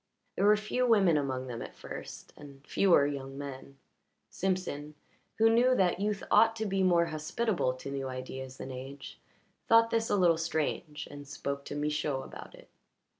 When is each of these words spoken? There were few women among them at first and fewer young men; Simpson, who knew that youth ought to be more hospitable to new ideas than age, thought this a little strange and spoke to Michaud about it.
There 0.35 0.45
were 0.47 0.57
few 0.57 0.87
women 0.87 1.15
among 1.15 1.45
them 1.45 1.61
at 1.61 1.75
first 1.75 2.33
and 2.35 2.65
fewer 2.65 3.05
young 3.05 3.37
men; 3.37 3.77
Simpson, 4.31 4.95
who 5.37 5.47
knew 5.47 5.75
that 5.75 5.99
youth 5.99 6.23
ought 6.31 6.55
to 6.55 6.65
be 6.65 6.81
more 6.81 7.05
hospitable 7.05 7.75
to 7.75 7.91
new 7.91 8.07
ideas 8.07 8.57
than 8.57 8.71
age, 8.71 9.19
thought 9.67 9.91
this 9.91 10.09
a 10.09 10.15
little 10.15 10.39
strange 10.39 11.07
and 11.11 11.27
spoke 11.27 11.65
to 11.65 11.75
Michaud 11.75 12.23
about 12.23 12.55
it. 12.55 12.69